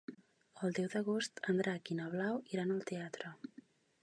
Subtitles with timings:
[0.67, 3.37] El deu d'agost en Drac i na Blau iran al teatre.